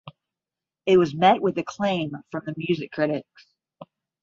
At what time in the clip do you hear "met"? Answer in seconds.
1.13-1.43